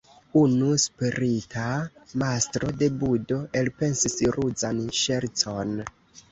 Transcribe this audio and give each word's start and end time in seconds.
Unu 0.39 0.69
sprita 0.83 1.65
mastro 2.23 2.73
de 2.81 2.89
budo 3.03 3.39
elpensis 3.63 4.19
ruzan 4.41 4.85
ŝercon. 5.05 5.81